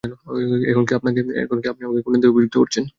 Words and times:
এখন 0.71 0.83
কি 0.87 0.93
আপনি 0.93 1.07
আমাকে 1.81 2.01
খুনের 2.05 2.19
দায়ে 2.21 2.31
অভিযুক্ত 2.33 2.55
করছেন? 2.57 2.83